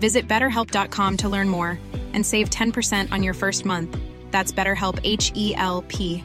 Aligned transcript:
Visit 0.00 0.28
betterhelp.com 0.28 1.16
to 1.18 1.28
learn 1.28 1.48
more 1.48 1.78
and 2.14 2.24
save 2.24 2.48
10% 2.50 3.12
on 3.12 3.22
your 3.22 3.34
first 3.34 3.64
month. 3.64 3.96
That's 4.30 4.52
BetterHelp 4.52 5.00
H 5.04 5.32
E 5.34 5.54
L 5.56 5.84
P. 5.88 6.24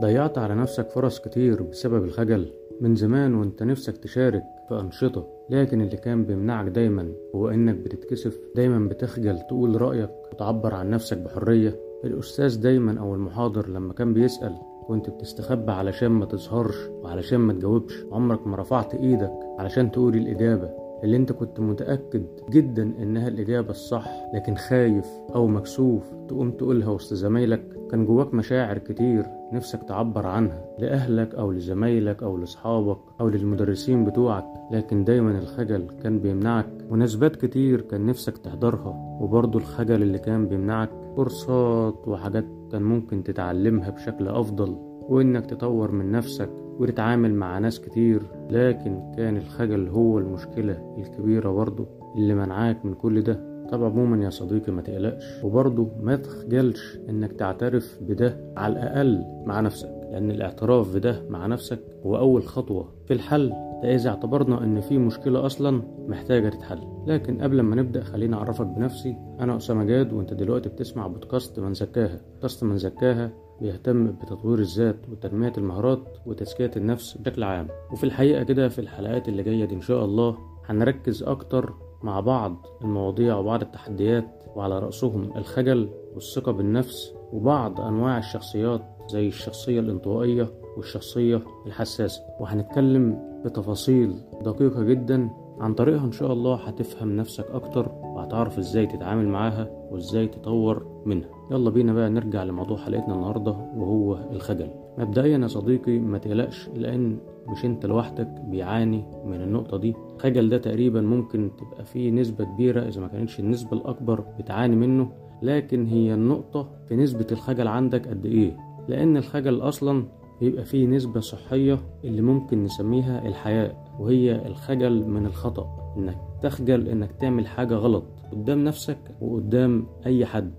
ضيعت 0.00 0.38
على 0.38 0.54
نفسك 0.54 0.90
فرص 0.90 1.20
كتير 1.20 1.62
بسبب 1.62 2.04
الخجل 2.04 2.52
من 2.80 2.94
زمان 2.94 3.34
وانت 3.34 3.62
نفسك 3.62 3.96
تشارك 3.96 4.44
في 4.68 4.80
أنشطة 4.80 5.26
لكن 5.50 5.80
اللي 5.80 5.96
كان 5.96 6.24
بيمنعك 6.24 6.66
دايما 6.66 7.12
هو 7.34 7.48
إنك 7.48 7.74
بتتكسف 7.74 8.38
دايما 8.56 8.88
بتخجل 8.88 9.40
تقول 9.40 9.82
رأيك 9.82 10.10
وتعبر 10.32 10.74
عن 10.74 10.90
نفسك 10.90 11.18
بحرية 11.18 11.76
الأستاذ 12.04 12.60
دايما 12.60 13.00
أو 13.00 13.14
المحاضر 13.14 13.68
لما 13.68 13.92
كان 13.92 14.12
بيسأل 14.12 14.56
كنت 14.88 15.10
بتستخبى 15.10 15.72
علشان 15.72 16.08
ما 16.08 16.24
تظهرش 16.26 16.76
وعلشان 17.02 17.38
ما 17.40 17.52
تجاوبش. 17.52 18.04
عمرك 18.12 18.46
ما 18.46 18.56
رفعت 18.56 18.94
إيدك 18.94 19.32
علشان 19.58 19.90
تقول 19.90 20.16
الإجابة. 20.16 20.70
اللي 21.04 21.16
انت 21.16 21.32
كنت 21.32 21.60
متأكد 21.60 22.26
جدا 22.50 22.82
إنها 22.82 23.28
الإجابة 23.28 23.70
الصح 23.70 24.08
لكن 24.34 24.54
خايف 24.54 25.06
أو 25.34 25.46
مكسوف 25.46 26.02
تقوم 26.28 26.50
تقولها 26.50 26.88
وسط 26.88 27.14
زمايلك. 27.14 27.62
كان 27.90 28.06
جواك 28.06 28.34
مشاعر 28.34 28.78
كتير 28.78 29.26
نفسك 29.52 29.82
تعبر 29.82 30.26
عنها 30.26 30.64
لأهلك 30.78 31.34
أو 31.34 31.52
لزمايلك 31.52 32.22
أو 32.22 32.36
لأصحابك 32.36 32.98
أو 33.20 33.28
للمدرسين 33.28 34.04
بتوعك. 34.04 34.44
لكن 34.70 35.04
دايما 35.04 35.38
الخجل 35.38 35.86
كان 36.02 36.18
بيمنعك. 36.18 36.66
مناسبات 36.90 37.36
كتير 37.36 37.80
كان 37.80 38.06
نفسك 38.06 38.38
تحضرها 38.38 39.18
وبرضه 39.20 39.58
الخجل 39.58 40.02
اللي 40.02 40.18
كان 40.18 40.46
بيمنعك 40.48 40.90
كورسات 41.16 42.08
وحاجات 42.08 42.44
كان 42.74 42.82
ممكن 42.82 43.24
تتعلمها 43.24 43.90
بشكل 43.90 44.28
أفضل 44.28 44.76
وإنك 45.08 45.46
تطور 45.46 45.92
من 45.92 46.12
نفسك 46.12 46.50
وتتعامل 46.78 47.34
مع 47.34 47.58
ناس 47.58 47.80
كتير 47.80 48.22
لكن 48.50 49.12
كان 49.16 49.36
الخجل 49.36 49.88
هو 49.88 50.18
المشكلة 50.18 50.94
الكبيرة 50.98 51.50
برضه 51.50 51.86
اللي 52.16 52.34
منعاك 52.34 52.84
من 52.84 52.94
كل 52.94 53.22
ده. 53.22 53.66
طب 53.70 53.84
عموما 53.84 54.24
يا 54.24 54.30
صديقي 54.30 54.72
ما 54.72 54.82
تقلقش 54.82 55.44
وبرضه 55.44 55.88
ما 56.00 56.16
تخجلش 56.16 56.98
إنك 57.08 57.32
تعترف 57.32 57.98
بده 58.00 58.52
على 58.56 58.72
الأقل 58.72 59.24
مع 59.46 59.60
نفسك. 59.60 60.03
لأن 60.12 60.30
الاعتراف 60.30 60.94
بده 60.94 61.22
مع 61.28 61.46
نفسك 61.46 61.80
هو 62.06 62.16
أول 62.16 62.42
خطوة. 62.42 62.88
في 63.06 63.14
الحل 63.14 63.48
ده 63.82 63.94
إذا 63.94 64.10
اعتبرنا 64.10 64.64
إن 64.64 64.80
في 64.80 64.98
مشكلة 64.98 65.46
أصلا 65.46 65.82
محتاجة 66.08 66.48
تتحل. 66.48 66.80
لكن 67.06 67.42
قبل 67.42 67.60
ما 67.60 67.76
نبدأ 67.76 68.04
خليني 68.04 68.36
أعرفك 68.36 68.66
بنفسي. 68.66 69.16
أنا 69.40 69.56
أسامة 69.56 69.84
جاد 69.84 70.12
وأنت 70.12 70.34
دلوقتي 70.34 70.68
بتسمع 70.68 71.06
بودكاست 71.06 71.60
من 71.60 71.74
زكاها. 71.74 72.20
بودكاست 72.32 72.64
من 72.64 72.76
زكاها 72.78 73.30
بيهتم 73.60 74.06
بتطوير 74.12 74.58
الذات 74.58 74.96
وتنمية 75.12 75.52
المهارات 75.58 76.18
وتزكية 76.26 76.70
النفس 76.76 77.18
بشكل 77.18 77.42
عام. 77.42 77.68
وفي 77.92 78.04
الحقيقة 78.04 78.42
كده 78.42 78.68
في 78.68 78.78
الحلقات 78.78 79.28
اللي 79.28 79.42
جاية 79.42 79.64
دي 79.64 79.74
إن 79.74 79.80
شاء 79.80 80.04
الله 80.04 80.36
هنركز 80.66 81.22
أكتر 81.22 81.72
مع 82.02 82.20
بعض 82.20 82.66
المواضيع 82.84 83.36
وبعض 83.36 83.62
التحديات 83.62 84.44
وعلى 84.56 84.78
رأسهم 84.78 85.30
الخجل 85.36 85.88
والثقة 86.14 86.52
بالنفس 86.52 87.14
وبعض 87.32 87.80
أنواع 87.80 88.18
الشخصيات 88.18 88.80
زي 89.08 89.28
الشخصية 89.28 89.80
الانطوائية 89.80 90.48
والشخصية 90.76 91.40
الحساسة. 91.66 92.22
وهنتكلم 92.40 93.18
بتفاصيل 93.44 94.14
دقيقة 94.44 94.82
جدا 94.82 95.30
عن 95.60 95.74
طريقها 95.74 96.04
إن 96.04 96.12
شاء 96.12 96.32
الله. 96.32 96.54
هتفهم 96.54 97.16
نفسك 97.16 97.46
أكتر 97.50 97.92
وهتعرف 98.02 98.58
إزاي 98.58 98.86
تتعامل 98.86 99.28
معاها 99.28 99.70
وإزاي 99.90 100.26
تطور 100.28 101.02
منها. 101.06 101.28
يلا 101.50 101.70
بينا 101.70 101.92
بقى 101.92 102.10
نرجع 102.10 102.44
لموضوع 102.44 102.76
حلقتنا 102.76 103.14
النهاردة 103.14 103.50
وهو 103.50 104.18
الخجل. 104.32 104.70
مبدئيا 104.98 105.38
يا 105.38 105.46
صديقي 105.46 105.98
ما 105.98 106.18
تقلقش 106.18 106.68
لأن 106.74 107.18
مش 107.48 107.64
أنت 107.64 107.86
لوحدك 107.86 108.28
بيعاني 108.40 109.04
من 109.26 109.42
النقطة 109.42 109.76
دي. 109.76 109.94
الخجل 110.16 110.48
ده 110.48 110.58
تقريبا 110.58 111.00
ممكن 111.00 111.50
تبقى 111.58 111.84
فيه 111.84 112.10
نسبة 112.10 112.44
كبيرة 112.44 112.88
إذا 112.88 113.00
ما 113.00 113.08
كانتش 113.08 113.40
النسبة 113.40 113.76
الأكبر 113.76 114.24
بتعاني 114.38 114.76
منه 114.76 115.08
لكن 115.42 115.86
هي 115.86 116.14
النقطة 116.14 116.68
في 116.88 116.96
نسبة 116.96 117.26
الخجل 117.32 117.68
عندك 117.68 118.08
قد 118.08 118.26
إيه؟ 118.26 118.56
لأن 118.88 119.16
الخجل 119.16 119.60
أصلا 119.60 120.04
بيبقى 120.40 120.64
فيه 120.64 120.86
نسبة 120.86 121.20
صحية 121.20 121.78
اللي 122.04 122.22
ممكن 122.22 122.64
نسميها 122.64 123.26
الحياء 123.26 123.84
وهي 124.00 124.46
الخجل 124.46 125.08
من 125.08 125.26
الخطأ 125.26 125.94
إنك 125.96 126.18
تخجل 126.42 126.88
إنك 126.88 127.12
تعمل 127.12 127.46
حاجة 127.46 127.74
غلط 127.74 128.04
قدام 128.32 128.64
نفسك 128.64 128.98
وقدام 129.20 129.86
أي 130.06 130.26
حد 130.26 130.52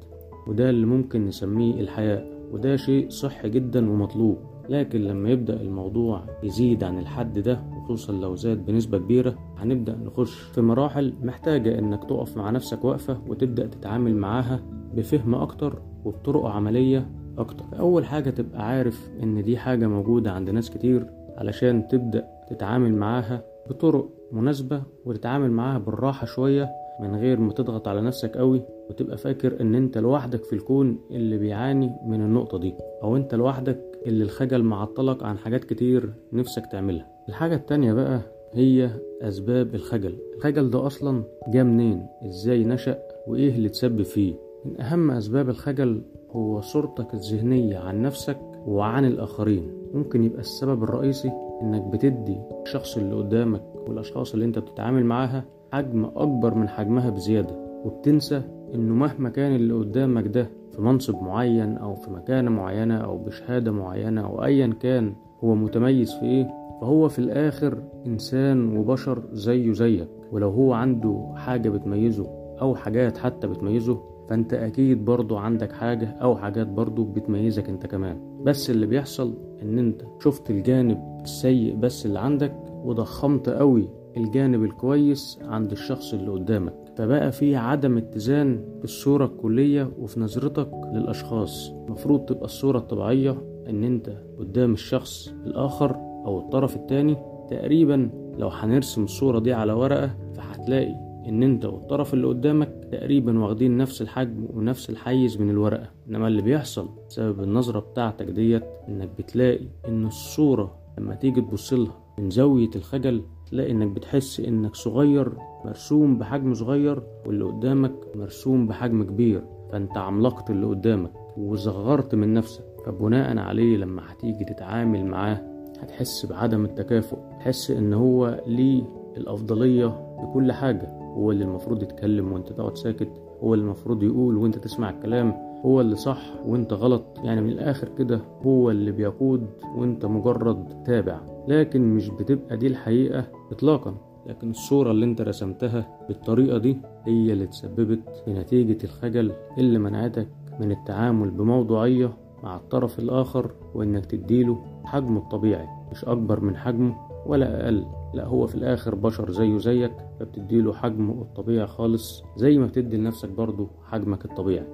وده 0.48 0.70
اللي 0.70 0.86
ممكن 0.86 1.26
نسميه 1.26 1.82
الحياء 1.82 2.36
وده 2.52 2.76
شيء 2.76 3.10
صحي 3.10 3.50
جدا 3.50 3.90
ومطلوب. 3.92 4.38
لكن 4.70 5.02
لما 5.02 5.30
يبدأ 5.30 5.62
الموضوع 5.62 6.24
يزيد 6.44 6.84
عن 6.84 7.00
الحد 7.00 7.40
ده 7.40 7.64
وخصوصا 7.78 8.14
لو 8.14 8.36
زاد 8.36 8.66
بنسبة 8.66 8.98
كبيرة 8.98 9.36
هنبدأ 9.58 9.96
نخش 9.96 10.34
في 10.34 10.62
مراحل 10.62 11.14
محتاجة 11.24 11.80
إنك 11.80 12.04
تقف 12.04 12.38
مع 12.38 12.50
نفسك 12.50 12.86
وقفة 12.86 13.22
وتبدأ 13.28 13.68
تتعامل 13.68 14.16
معاها 14.16 14.60
بفهم 14.96 15.36
أكتر 15.36 15.82
وبطرق 16.06 16.46
عملية 16.46 17.10
أكتر. 17.38 17.66
أول 17.80 18.06
حاجة 18.06 18.30
تبقى 18.30 18.68
عارف 18.68 19.10
إن 19.24 19.44
دي 19.44 19.58
حاجة 19.58 19.88
موجودة 19.88 20.32
عند 20.32 20.50
ناس 20.50 20.70
كتير 20.70 21.08
علشان 21.38 21.88
تبدأ 21.88 22.28
تتعامل 22.50 22.94
معاها 22.94 23.44
بطرق 23.70 24.10
مناسبة 24.32 24.82
وتتعامل 25.06 25.52
معاها 25.52 25.78
بالراحة 25.78 26.26
شوية 26.26 26.70
من 27.02 27.16
غير 27.16 27.40
ما 27.40 27.54
تضغط 27.54 27.88
على 27.88 28.02
نفسك 28.02 28.38
قوي 28.38 28.62
وتبقى 28.90 29.18
فاكر 29.18 29.62
إن 29.62 29.76
أنت 29.76 29.98
لوحدك 29.98 30.44
في 30.44 30.54
الكون 30.54 31.00
اللي 31.12 31.38
بيعاني 31.38 31.92
من 32.06 32.22
النقطة 32.22 32.58
دي 32.60 32.74
أو 33.04 33.18
أنت 33.18 33.36
لوحدك 33.36 33.80
اللي 34.06 34.24
الخجل 34.24 34.64
معطلك 34.64 35.24
عن 35.24 35.38
حاجات 35.38 35.64
كتير 35.64 36.14
نفسك 36.34 36.66
تعملها. 36.66 37.08
الحاجة 37.30 37.56
التانية 37.56 37.94
بقى 37.94 38.22
هي 38.54 38.90
أسباب 39.22 39.76
الخجل. 39.76 40.16
الخجل 40.38 40.70
ده 40.70 40.88
أصلا 40.88 41.24
جه 41.48 41.64
منين؟ 41.64 42.08
إزاي 42.26 42.64
نشأ؟ 42.64 43.00
وإيه 43.28 43.56
اللي 43.56 43.70
تسبب 43.70 44.02
فيه؟ 44.02 44.34
من 44.66 44.82
أهم 44.82 45.12
أسباب 45.12 45.50
الخجل 45.50 46.02
هو 46.36 46.62
صورتك 46.62 47.14
الذهنية 47.14 47.78
عن 47.78 48.02
نفسك 48.02 48.38
وعن 48.68 49.06
الآخرين. 49.06 49.72
ممكن 49.94 50.24
يبقى 50.24 50.40
السبب 50.40 50.84
الرئيسي 50.84 51.32
إنك 51.62 51.82
بتدي 51.82 52.38
الشخص 52.64 52.98
اللي 52.98 53.16
قدامك 53.16 53.62
والأشخاص 53.88 54.34
اللي 54.34 54.46
أنت 54.46 54.60
بتتعامل 54.60 55.06
معاها 55.06 55.46
حجم 55.74 56.06
أكبر 56.06 56.54
من 56.54 56.70
حجمها 56.70 57.10
بزيادة 57.10 57.82
وبتنسى 57.86 58.42
إنه 58.74 58.94
مهما 58.94 59.30
كان 59.30 59.56
اللي 59.56 59.74
قدامك 59.74 60.28
ده 60.28 60.50
في 60.72 60.82
منصب 60.82 61.22
معين 61.22 61.78
أو 61.78 61.96
في 61.96 62.12
مكانة 62.12 62.52
معينة 62.52 62.98
أو 62.98 63.18
بشهادة 63.18 63.72
معينة 63.72 64.22
أو 64.22 64.44
أيا 64.44 64.74
كان 64.80 65.14
هو 65.44 65.56
متميز 65.56 66.14
في 66.14 66.26
إيه 66.26 66.48
فهو 66.82 67.10
في 67.10 67.20
الآخر 67.20 67.84
إنسان 68.06 68.78
وبشر 68.78 69.24
زيه 69.32 69.72
زيك. 69.72 70.08
ولو 70.32 70.50
هو 70.50 70.74
عنده 70.74 71.34
حاجة 71.36 71.70
بتميزه 71.70 72.28
أو 72.62 72.76
حاجات 72.76 73.18
حتى 73.18 73.48
بتميزه 73.48 74.00
فانت 74.30 74.54
أكيد 74.54 75.06
برضو 75.06 75.38
عندك 75.38 75.72
حاجة 75.72 76.06
أو 76.22 76.36
حاجات 76.36 76.68
برضو 76.68 77.04
بتميزك 77.04 77.70
انت 77.70 77.86
كمان. 77.86 78.44
بس 78.44 78.70
اللي 78.70 78.86
بيحصل 78.86 79.34
ان 79.62 79.80
انت 79.80 80.02
شفت 80.24 80.50
الجانب 80.50 81.00
السيء 81.24 81.76
بس 81.76 82.06
اللي 82.06 82.20
عندك 82.20 82.56
وضخمت 82.84 83.50
قوي 83.50 83.90
الجانب 84.18 84.64
الكويس 84.64 85.40
عند 85.44 85.72
الشخص 85.72 86.14
اللي 86.14 86.32
قدامك. 86.32 86.74
فبقى 86.98 87.32
في 87.32 87.56
عدم 87.56 87.98
اتزان 87.98 88.66
في 88.80 88.84
الصورة 88.84 89.26
الكلية 89.26 89.92
وفي 90.00 90.20
نظرتك 90.20 90.70
للأشخاص. 90.94 91.72
المفروض 91.88 92.20
تبقى 92.26 92.46
الصورة 92.46 92.78
الطبيعية 92.78 93.36
ان 93.70 93.84
انت 93.84 94.10
قدام 94.40 94.74
الشخص 94.74 95.34
الآخر 95.46 95.96
أو 96.26 96.40
الطرف 96.40 96.76
التاني. 96.76 97.18
تقريبا 97.50 98.10
لو 98.38 98.48
هنرسم 98.48 99.04
الصورة 99.04 99.40
دي 99.40 99.54
على 99.54 99.74
ورقة 99.74 100.16
فهتلاقي 100.34 100.96
إن 101.28 101.44
أنت 101.44 101.66
والطرف 101.66 102.14
اللي 102.14 102.28
قدامك 102.28 102.88
تقريبا 102.92 103.40
واخدين 103.40 103.78
نفس 103.78 104.02
الحجم 104.02 104.46
ونفس 104.54 104.90
الحيز 104.90 105.42
من 105.42 105.50
الورقة. 105.50 105.90
إنما 106.10 106.28
اللي 106.28 106.42
بيحصل 106.42 106.90
بسبب 107.08 107.44
النظرة 107.44 107.80
بتاعتك 107.80 108.26
ديت 108.26 108.64
إنك 108.90 109.10
بتلاقي 109.18 109.68
إن 109.88 110.06
الصورة 110.06 110.78
لما 110.98 111.16
تيجي 111.16 111.42
تبصلها 111.42 111.98
من 112.18 112.30
زاوية 112.30 112.70
الخجل 112.76 113.24
تلاقي 113.52 113.72
إنك 113.72 113.88
بتحس 113.88 114.40
إنك 114.40 114.76
صغير 114.76 115.32
مرسوم 115.66 116.18
بحجم 116.18 116.54
صغير 116.54 117.04
واللي 117.26 117.46
قدامك 117.46 117.94
مرسوم 118.16 118.68
بحجم 118.68 119.04
كبير. 119.04 119.44
فأنت 119.72 119.98
عملقت 119.98 120.50
اللي 120.50 120.66
قدامك 120.66 121.12
وصغرت 121.38 122.16
من 122.16 122.34
نفسك. 122.34 122.64
فبناء 122.86 123.38
عليه 123.38 123.78
لما 123.78 124.02
هتيجي 124.12 124.46
تتعامل 124.46 125.06
معاه 125.06 125.42
هتحس 125.82 126.26
بعدم 126.26 126.66
التكافؤ. 126.66 127.18
تحس 127.40 127.72
إن 127.72 127.94
هو 127.94 128.44
ليه 128.48 128.84
الأفضلية 129.18 129.86
بكل 130.24 130.52
حاجة. 130.52 131.05
هو 131.16 131.32
اللي 131.32 131.44
المفروض 131.46 131.84
يتكلم 131.84 132.32
وانت 132.32 132.50
تقعد 132.54 132.78
ساكت 132.78 133.10
هو 133.44 133.54
اللي 133.54 133.66
المفروض 133.66 134.04
يقول 134.04 134.38
وانت 134.38 134.58
تسمع 134.58 134.90
الكلام 134.90 135.34
هو 135.66 135.82
اللي 135.82 135.96
صح 135.96 136.22
وانت 136.46 136.74
غلط. 136.74 137.04
يعني 137.24 137.42
من 137.42 137.50
الآخر 137.50 137.90
كده 137.98 138.22
هو 138.46 138.72
اللي 138.72 138.92
بيقود 138.92 139.48
وانت 139.78 140.06
مجرد 140.06 140.84
تابع. 140.84 141.20
لكن 141.48 141.96
مش 141.96 142.10
بتبقى 142.10 142.58
دي 142.58 142.68
الحقيقة 142.68 143.24
اطلاقا. 143.52 143.96
لكن 144.28 144.50
الصورة 144.50 144.92
اللي 144.92 145.06
انت 145.06 145.22
رسمتها 145.22 146.00
بالطريقة 146.08 146.58
دي 146.58 146.78
هي 147.06 147.34
اللي 147.34 147.48
تسببت 147.48 148.22
في 148.26 148.34
نتيجة 148.34 148.84
الخجل 148.84 149.32
اللي 149.58 149.80
منعتك 149.80 150.28
من 150.60 150.72
التعامل 150.72 151.30
بموضوعية 151.32 152.14
مع 152.44 152.56
الطرف 152.56 153.00
الآخر 153.00 153.52
وإنك 153.76 154.06
تديله 154.06 154.58
حجمه 154.84 155.20
الطبيعي. 155.20 155.68
مش 155.92 156.06
أكبر 156.06 156.40
من 156.40 156.58
حجمه 156.58 156.96
ولا 157.26 157.66
أقل. 157.66 157.86
لا 158.14 158.26
هو 158.26 158.48
في 158.48 158.56
الآخر 158.56 158.96
بشر 158.96 159.32
زيه 159.32 159.58
زيك 159.58 159.94
فبتديله 160.20 160.74
حجمه 160.74 161.22
الطبيعي 161.22 161.68
خالص 161.68 162.24
زي 162.38 162.58
ما 162.58 162.66
بتدي 162.66 162.98
لنفسك 162.98 163.30
برضه 163.30 163.68
حجمك 163.84 164.26
الطبيعي. 164.26 164.68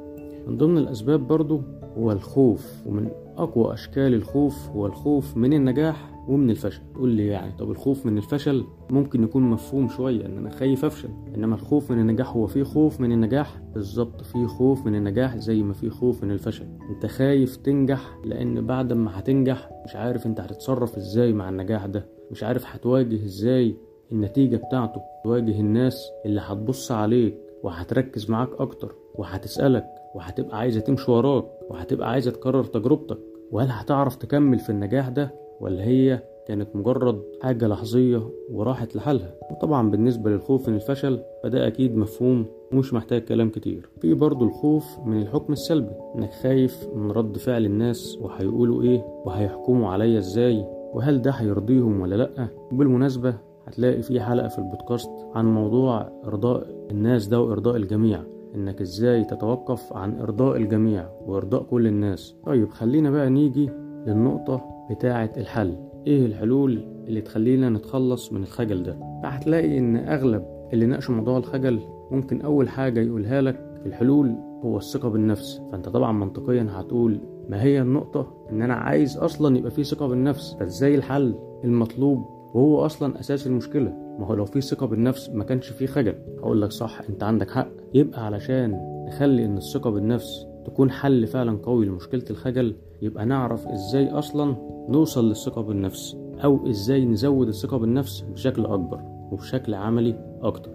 من 0.47 0.57
ضمن 0.57 0.77
الأسباب 0.77 1.27
برضه 1.27 1.61
هو 1.97 2.11
الخوف 2.11 2.87
ومن 2.87 3.09
أقوى 3.37 3.73
أشكال 3.73 4.13
الخوف 4.13 4.69
هو 4.69 4.85
الخوف 4.85 5.37
من 5.37 5.53
النجاح 5.53 6.11
ومن 6.27 6.49
الفشل. 6.49 6.81
تقول 6.93 7.09
لي 7.09 7.27
يعني 7.27 7.51
طب 7.59 7.71
الخوف 7.71 8.05
من 8.05 8.17
الفشل 8.17 8.65
ممكن 8.89 9.23
يكون 9.23 9.43
مفهوم 9.43 9.87
شوية 9.89 10.25
إن 10.25 10.37
أنا 10.37 10.49
خايف 10.49 10.85
أفشل. 10.85 11.09
إنما 11.35 11.55
الخوف 11.55 11.91
من 11.91 11.99
النجاح 11.99 12.35
هو 12.35 12.47
في 12.47 12.63
خوف 12.63 13.01
من 13.01 13.11
النجاح؟ 13.11 13.61
بالظبط 13.73 14.21
في 14.21 14.47
خوف 14.47 14.85
من 14.85 14.95
النجاح 14.95 15.37
زي 15.37 15.63
ما 15.63 15.73
في 15.73 15.89
خوف 15.89 16.23
من 16.23 16.31
الفشل. 16.31 16.65
أنت 16.89 17.05
خايف 17.05 17.55
تنجح 17.55 18.17
لأن 18.25 18.65
بعد 18.65 18.93
ما 18.93 19.19
هتنجح 19.19 19.69
مش 19.85 19.95
عارف 19.95 20.25
أنت 20.25 20.39
هتتصرف 20.39 20.97
إزاي 20.97 21.33
مع 21.33 21.49
النجاح 21.49 21.85
ده. 21.85 22.20
مش 22.31 22.43
عارف 22.43 22.65
هتواجه 22.67 23.25
إزاي 23.25 23.75
النتيجة 24.11 24.55
بتاعته 24.55 25.01
تواجه 25.23 25.59
الناس 25.59 26.11
اللي 26.25 26.41
هتبص 26.43 26.91
عليك 26.91 27.37
وهتركز 27.63 28.31
معاك 28.31 28.49
أكتر 28.59 28.95
وهتسألك 29.15 29.85
وهتبقى 30.15 30.57
عايزة 30.57 30.79
تمشي 30.79 31.11
وراك 31.11 31.45
وهتبقى 31.69 32.09
عايزة 32.09 32.31
تكرر 32.31 32.63
تجربتك. 32.63 33.17
وهل 33.51 33.67
هتعرف 33.71 34.15
تكمل 34.15 34.59
في 34.59 34.69
النجاح 34.69 35.09
ده 35.09 35.31
ولا 35.59 35.83
هي 35.83 36.23
كانت 36.47 36.75
مجرد 36.75 37.21
حاجة 37.41 37.67
لحظية 37.67 38.29
وراحت 38.51 38.95
لحالها؟ 38.95 39.35
وطبعا 39.51 39.89
بالنسبة 39.91 40.29
للخوف 40.29 40.69
من 40.69 40.75
الفشل 40.75 41.19
فده 41.43 41.67
أكيد 41.67 41.95
مفهوم 41.97 42.45
ومش 42.73 42.93
محتاج 42.93 43.21
كلام 43.21 43.49
كتير. 43.49 43.89
في 44.01 44.13
برضو 44.13 44.45
الخوف 44.45 44.99
من 45.05 45.21
الحكم 45.21 45.53
السلبي 45.53 45.91
إنك 46.15 46.31
خايف 46.33 46.87
من 46.95 47.11
رد 47.11 47.37
فعل 47.37 47.65
الناس 47.65 48.17
وهيقولوا 48.21 48.83
إيه 48.83 49.05
وهيحكموا 49.25 49.89
عليا 49.89 50.17
إزاي 50.19 50.65
وهل 50.93 51.21
ده 51.21 51.31
هيرضيهم 51.31 52.01
ولا 52.01 52.15
لأ؟ 52.15 52.47
وبالمناسبة 52.71 53.33
هتلاقي 53.67 54.01
في 54.01 54.21
حلقة 54.21 54.47
في 54.47 54.59
البودكاست 54.59 55.09
عن 55.35 55.53
موضوع 55.53 56.09
إرضاء 56.25 56.87
الناس 56.91 57.27
ده 57.27 57.41
وإرضاء 57.41 57.75
الجميع. 57.75 58.23
إنك 58.55 58.81
إزاي 58.81 59.23
تتوقف 59.23 59.93
عن 59.93 60.19
إرضاء 60.19 60.57
الجميع 60.57 61.05
وإرضاء 61.27 61.63
كل 61.63 61.87
الناس. 61.87 62.35
طيب 62.45 62.69
خلينا 62.69 63.11
بقى 63.11 63.29
نيجي 63.29 63.69
للنقطة 64.07 64.61
بتاعة 64.91 65.29
الحل. 65.37 65.75
إيه 66.07 66.25
الحلول 66.25 66.85
اللي 67.07 67.21
تخلينا 67.21 67.69
نتخلص 67.69 68.33
من 68.33 68.41
الخجل 68.41 68.83
ده؟ 68.83 68.97
فهتلاقي 69.23 69.77
إن 69.77 69.95
أغلب 69.95 70.43
اللي 70.73 70.85
ناقشوا 70.85 71.15
موضوع 71.15 71.37
الخجل 71.37 71.79
ممكن 72.11 72.41
أول 72.41 72.69
حاجة 72.69 72.99
يقولها 72.99 73.41
لك 73.41 73.81
الحلول 73.85 74.35
هو 74.63 74.77
الثقة 74.77 75.09
بالنفس. 75.09 75.61
فأنت 75.71 75.89
طبعا 75.89 76.11
منطقيا 76.11 76.67
هتقول 76.71 77.19
ما 77.51 77.61
هي 77.63 77.81
النقطة؟ 77.81 78.27
إن 78.51 78.61
أنا 78.61 78.73
عايز 78.73 79.17
أصلا 79.17 79.57
يبقى 79.57 79.71
في 79.71 79.83
ثقة 79.83 80.07
بالنفس. 80.07 80.55
فازاي 80.59 80.95
الحل 80.95 81.35
المطلوب؟ 81.63 82.17
وهو 82.53 82.85
أصلا 82.85 83.19
أساس 83.19 83.47
المشكلة. 83.47 83.93
ما 84.19 84.25
هو 84.27 84.33
لو 84.33 84.45
في 84.45 84.61
ثقة 84.61 84.85
بالنفس 84.85 85.29
ما 85.29 85.43
كانش 85.43 85.69
في 85.69 85.87
خجل. 85.87 86.15
هقول 86.39 86.61
لك 86.61 86.71
صح 86.71 87.01
أنت 87.09 87.23
عندك 87.23 87.49
حق. 87.51 87.67
يبقى 87.93 88.25
علشان 88.25 88.79
نخلي 89.07 89.45
إن 89.45 89.57
الثقة 89.57 89.89
بالنفس 89.89 90.45
تكون 90.65 90.91
حل 90.91 91.27
فعلا 91.27 91.57
قوي 91.63 91.85
لمشكلة 91.85 92.23
الخجل 92.29 92.75
يبقى 93.01 93.25
نعرف 93.25 93.67
إزاي 93.67 94.09
أصلا 94.09 94.55
نوصل 94.89 95.29
للثقة 95.29 95.61
بالنفس 95.61 96.17
أو 96.43 96.69
إزاي 96.69 97.05
نزود 97.05 97.47
الثقة 97.47 97.77
بالنفس 97.77 98.21
بشكل 98.21 98.65
أكبر 98.65 98.99
وبشكل 99.31 99.73
عملي 99.73 100.37
أكتر. 100.41 100.71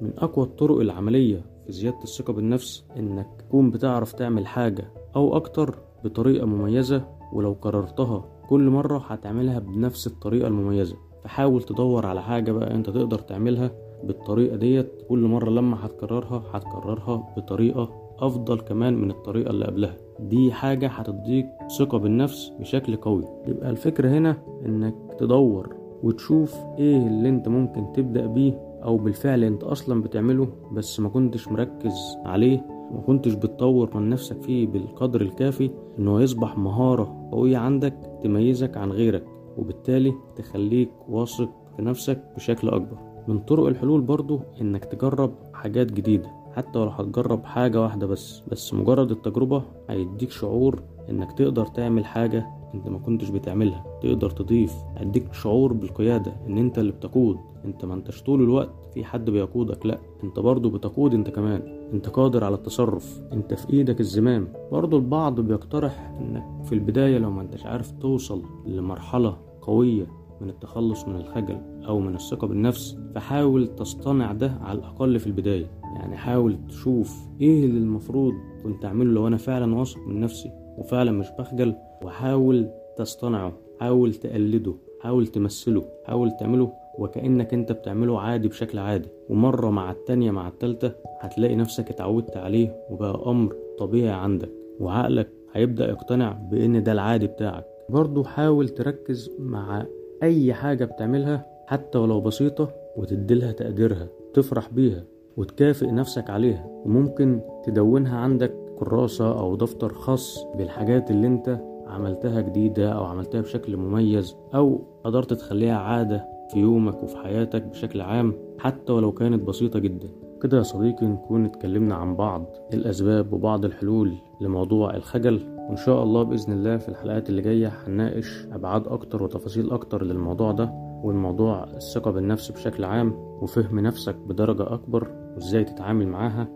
من 0.00 0.12
أقوى 0.18 0.44
الطرق 0.44 0.80
العملية 0.80 1.44
في 1.66 1.72
زيادة 1.72 2.02
الثقة 2.02 2.32
بالنفس 2.32 2.84
إنك 2.96 3.26
تكون 3.38 3.70
بتعرف 3.70 4.12
تعمل 4.12 4.46
حاجة 4.46 4.84
أو 5.16 5.36
أكتر 5.36 5.78
بطريقة 6.04 6.46
مميزة 6.46 7.04
ولو 7.32 7.54
كررتها 7.54 8.24
كل 8.48 8.70
مرة 8.70 8.98
هتعملها 8.98 9.58
بنفس 9.58 10.06
الطريقة 10.06 10.48
المميزة. 10.48 10.96
فحاول 11.24 11.62
تدور 11.62 12.06
على 12.06 12.22
حاجة 12.22 12.52
بقى 12.52 12.74
انت 12.74 12.90
تقدر 12.90 13.18
تعملها 13.18 13.70
بالطريقة 14.04 14.56
ديت. 14.56 15.02
كل 15.08 15.18
مرة 15.18 15.50
لما 15.50 15.86
هتكررها 15.86 16.42
هتكررها 16.52 17.34
بطريقة 17.36 17.90
أفضل 18.18 18.60
كمان 18.60 18.94
من 19.00 19.10
الطريقة 19.10 19.50
اللي 19.50 19.64
قبلها. 19.64 19.96
دي 20.20 20.52
حاجة 20.52 20.88
هتديك 20.88 21.46
ثقة 21.78 21.98
بالنفس 21.98 22.52
بشكل 22.60 22.96
قوي. 22.96 23.24
يبقى 23.46 23.70
الفكرة 23.70 24.08
هنا 24.08 24.36
إنك 24.66 24.94
تدور 25.18 25.76
وتشوف 26.02 26.54
إيه 26.78 27.06
اللي 27.06 27.28
أنت 27.28 27.48
ممكن 27.48 27.92
تبدأ 27.92 28.26
بيه 28.26 28.58
أو 28.84 28.96
بالفعل 28.96 29.44
أنت 29.44 29.64
أصلا 29.64 30.02
بتعمله 30.02 30.48
بس 30.72 31.00
ما 31.00 31.08
كنتش 31.08 31.48
مركز 31.48 32.16
عليه. 32.24 32.75
ما 32.90 33.00
كنتش 33.06 33.34
بتطور 33.34 33.96
من 33.96 34.10
نفسك 34.10 34.42
فيه 34.42 34.66
بالقدر 34.66 35.20
الكافي 35.20 35.70
إنه 35.98 36.20
يصبح 36.20 36.58
مهارة 36.58 37.28
قوية 37.32 37.56
عندك 37.56 37.94
تميزك 38.22 38.76
عن 38.76 38.90
غيرك 38.92 39.24
وبالتالي 39.56 40.14
تخليك 40.36 40.90
واثق 41.08 41.50
في 41.76 41.82
نفسك 41.82 42.22
بشكل 42.36 42.68
أكبر. 42.68 42.98
من 43.28 43.38
طرق 43.38 43.66
الحلول 43.66 44.00
برضو 44.00 44.40
إنك 44.60 44.84
تجرب 44.84 45.34
حاجات 45.54 45.92
جديدة 45.92 46.30
حتى 46.56 46.78
لو 46.78 46.84
هتجرب 46.88 47.44
حاجة 47.44 47.82
واحدة 47.82 48.06
بس 48.06 48.40
بس 48.48 48.74
مجرد 48.74 49.10
التجربة 49.10 49.62
هيديك 49.90 50.30
شعور 50.30 50.82
إنك 51.10 51.32
تقدر 51.32 51.66
تعمل 51.66 52.04
حاجة 52.04 52.46
أنت 52.74 52.88
ما 52.88 52.98
كنتش 52.98 53.28
بتعملها. 53.30 53.84
تقدر 54.02 54.30
تضيف 54.30 54.74
هيديك 54.96 55.32
شعور 55.34 55.72
بالقيادة 55.72 56.32
إن 56.46 56.58
أنت 56.58 56.78
اللي 56.78 56.92
بتقود. 56.92 57.38
أنت 57.64 57.84
ما 57.84 57.94
أنتش 57.94 58.22
طول 58.22 58.42
الوقت 58.42 58.70
في 58.94 59.04
حد 59.04 59.30
بيقودك 59.30 59.86
لأ 59.86 59.98
أنت 60.24 60.38
برضو 60.40 60.70
بتقود 60.70 61.14
أنت 61.14 61.30
كمان. 61.30 61.62
أنت 61.92 62.08
قادر 62.08 62.44
على 62.44 62.54
التصرف. 62.54 63.20
أنت 63.32 63.54
في 63.54 63.72
إيدك 63.72 64.00
الزمام. 64.00 64.48
برضو 64.72 64.96
البعض 64.96 65.40
بيقترح 65.40 66.14
إنك 66.20 66.64
في 66.64 66.74
البداية 66.74 67.18
لو 67.18 67.30
ما 67.30 67.42
أنتش 67.42 67.66
عارف 67.66 67.90
توصل 67.90 68.42
لمرحلة 68.66 69.36
قوية 69.62 70.06
من 70.40 70.48
التخلص 70.48 71.08
من 71.08 71.16
الخجل 71.16 71.58
أو 71.88 72.00
من 72.00 72.14
الثقة 72.14 72.46
بالنفس 72.46 72.98
فحاول 73.14 73.66
تصطنع 73.66 74.32
ده 74.32 74.58
على 74.60 74.78
الأقل 74.78 75.18
في 75.18 75.26
البداية. 75.26 75.66
يعني 75.96 76.16
حاول 76.16 76.58
تشوف 76.68 77.28
إيه 77.40 77.64
اللي 77.64 77.78
المفروض 77.78 78.34
كنت 78.64 78.84
أعمله 78.84 79.12
لو 79.12 79.26
أنا 79.26 79.36
فعلا 79.36 79.74
واثق 79.74 79.98
من 80.06 80.20
نفسي. 80.20 80.65
وفعلا 80.78 81.12
مش 81.12 81.26
بخجل 81.38 81.74
وحاول 82.04 82.68
تصطنعه 82.96 83.52
حاول 83.80 84.14
تقلده 84.14 84.74
حاول 85.00 85.26
تمثله 85.26 85.84
حاول 86.04 86.30
تعمله 86.40 86.72
وكأنك 86.98 87.54
انت 87.54 87.72
بتعمله 87.72 88.20
عادي 88.20 88.48
بشكل 88.48 88.78
عادي. 88.78 89.08
ومرة 89.28 89.70
مع 89.70 89.90
التانية 89.90 90.30
مع 90.30 90.48
التالتة 90.48 90.92
هتلاقي 91.20 91.56
نفسك 91.56 91.90
اتعودت 91.90 92.36
عليه 92.36 92.76
وبقى 92.90 93.22
أمر 93.26 93.56
طبيعي 93.78 94.10
عندك. 94.14 94.50
وعقلك 94.80 95.28
هيبدأ 95.52 95.88
يقتنع 95.88 96.32
بإن 96.32 96.82
ده 96.82 96.92
العادي 96.92 97.26
بتاعك. 97.26 97.64
برضو 97.88 98.24
حاول 98.24 98.68
تركز 98.68 99.30
مع 99.38 99.86
أي 100.22 100.54
حاجة 100.54 100.84
بتعملها 100.84 101.46
حتى 101.66 101.98
ولو 101.98 102.20
بسيطة 102.20 102.70
وتديلها 102.96 103.52
تقديرها 103.52 104.08
وتفرح 104.28 104.68
بيها 104.70 105.04
وتكافئ 105.36 105.90
نفسك 105.90 106.30
عليها. 106.30 106.66
وممكن 106.84 107.40
تدونها 107.64 108.18
عندك 108.18 108.54
كراسة 108.78 109.38
أو 109.40 109.56
دفتر 109.56 109.92
خاص 109.92 110.44
بالحاجات 110.58 111.10
اللي 111.10 111.26
أنت 111.26 111.60
عملتها 111.86 112.40
جديدة 112.40 112.92
أو 112.92 113.04
عملتها 113.04 113.40
بشكل 113.40 113.76
مميز 113.76 114.36
أو 114.54 114.80
قدرت 115.04 115.32
تخليها 115.32 115.76
عادة 115.78 116.24
في 116.52 116.58
يومك 116.58 117.02
وفي 117.02 117.16
حياتك 117.16 117.62
بشكل 117.62 118.00
عام 118.00 118.34
حتى 118.58 118.92
ولو 118.92 119.12
كانت 119.12 119.42
بسيطة 119.42 119.78
جدا. 119.78 120.08
كده 120.42 120.58
يا 120.58 120.62
صديقي 120.62 121.06
نكون 121.06 121.44
اتكلمنا 121.44 121.94
عن 121.94 122.16
بعض 122.16 122.44
الأسباب 122.74 123.32
وبعض 123.32 123.64
الحلول 123.64 124.12
لموضوع 124.40 124.94
الخجل 124.96 125.40
وإن 125.68 125.76
شاء 125.76 126.02
الله 126.02 126.22
بإذن 126.22 126.52
الله 126.52 126.76
في 126.76 126.88
الحلقات 126.88 127.30
اللي 127.30 127.42
جاية 127.42 127.72
هنناقش 127.86 128.46
أبعاد 128.52 128.88
أكتر 128.88 129.22
وتفاصيل 129.22 129.70
أكتر 129.70 130.04
للموضوع 130.04 130.52
ده 130.52 130.70
والموضوع 131.04 131.64
الثقة 131.64 132.10
بالنفس 132.10 132.50
بشكل 132.50 132.84
عام 132.84 133.12
وفهم 133.42 133.78
نفسك 133.80 134.14
بدرجة 134.16 134.74
أكبر 134.74 135.08
وإزاي 135.34 135.64
تتعامل 135.64 136.08
معاها. 136.08 136.48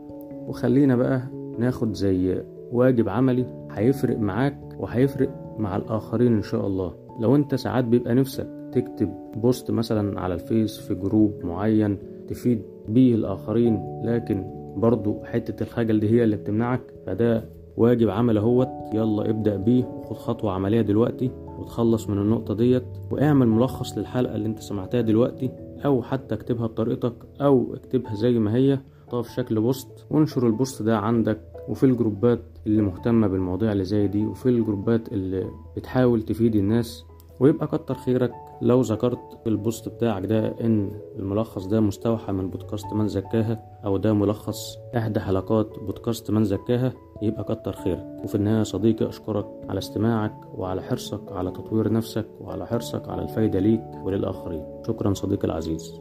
وخلينا 0.47 0.97
بقى 0.97 1.23
ناخد 1.59 1.95
زي 1.95 2.43
واجب 2.73 3.09
عملي 3.09 3.47
هيفرق 3.71 4.19
معاك 4.19 4.61
وهيفرق 4.79 5.57
مع 5.59 5.77
الآخرين 5.77 6.35
إن 6.37 6.43
شاء 6.43 6.67
الله. 6.67 6.95
لو 7.21 7.37
أنت 7.37 7.55
ساعات 7.55 7.85
بيبقى 7.85 8.15
نفسك 8.15 8.47
تكتب 8.73 9.11
post 9.37 9.71
مثلا 9.71 10.21
على 10.21 10.35
ال 10.35 10.43
Face 10.43 10.79
في 10.79 10.95
group 10.95 11.35
معين 11.45 11.99
تفيد 12.29 12.63
بيه 12.89 13.15
الآخرين 13.15 14.03
لكن 14.05 14.45
برضو 14.77 15.25
حتة 15.25 15.63
الخجل 15.63 16.01
دي 16.01 16.11
هي 16.11 16.25
اللي 16.25 16.37
بتمنعك 16.37 16.81
فده 17.07 17.45
واجب 17.77 18.09
عملي 18.11 18.39
أهوت. 18.39 18.69
يلا 18.95 19.31
ابدأ 19.31 19.57
بيه 19.57 19.85
وخد 19.85 20.17
خطوة 20.17 20.53
عملية 20.53 20.81
دلوقتي 20.81 21.31
وتخلص 21.59 22.09
من 22.09 22.19
النقطة 22.19 22.55
ديت 22.55 22.83
واعمل 23.11 23.49
ملخص 23.49 23.99
للحلقة 23.99 24.35
اللي 24.35 24.47
أنت 24.49 24.59
سمعتها 24.59 25.01
دلوقتي 25.01 25.51
أو 25.85 26.03
حتى 26.03 26.35
اكتبها 26.35 26.67
بطريقتك 26.67 27.13
أو 27.41 27.75
اكتبها 27.75 28.15
زي 28.15 28.39
ما 28.39 28.55
هي 28.55 28.79
حطها 29.11 29.23
في 29.23 29.33
شكل 29.33 29.61
post 29.61 30.07
وانشر 30.11 30.47
ال 30.47 30.54
post 30.54 30.83
ده 30.83 30.99
عندك 30.99 31.41
وفي 31.69 31.87
الجروبات 31.87 32.41
اللي 32.67 32.83
مهتمة 32.83 33.27
بالمواضيع 33.27 33.73
اللي 33.73 33.85
زي 33.85 34.07
دي 34.07 34.27
وفي 34.27 34.49
الجروبات 34.49 35.13
اللي 35.13 35.51
بتحاول 35.77 36.23
تفيد 36.23 36.57
الناس 36.57 37.05
ويبقى 37.41 37.67
كتر 37.67 37.95
خيرك 37.95 38.33
لو 38.63 38.81
ذكرت 38.81 39.19
البوست 39.47 39.89
بتاعك 39.89 40.27
ده 40.27 40.55
إن 40.61 40.91
الملخص 41.19 41.67
ده 41.67 41.81
مستوحى 41.81 42.33
من 42.33 42.51
بودكاست 42.51 42.93
من 42.93 43.09
زكاها 43.09 43.63
أو 43.85 43.97
ده 43.97 44.13
ملخص 44.13 44.77
إحدى 44.97 45.21
حلقات 45.21 45.79
بودكاست 45.79 46.31
من 46.31 46.45
زكاها 46.45 46.93
يبقى 47.23 47.45
كتر 47.45 47.73
خيرك. 47.73 48.07
وفي 48.25 48.35
النهاية 48.35 48.59
يا 48.59 48.65
صديقي 48.65 49.09
أشكرك 49.09 49.47
على 49.69 49.79
استماعك 49.79 50.35
وعلى 50.59 50.83
حرصك 50.83 51.33
على 51.33 51.51
تطوير 51.51 51.93
نفسك 51.93 52.27
وعلى 52.41 52.67
حرصك 52.67 53.09
على 53.09 53.23
الفايدة 53.23 53.59
ليك 53.59 53.83
وللآخرين. 54.05 54.65
شكرا 54.87 55.15
صديقي 55.15 55.45
العزيز. 55.45 56.01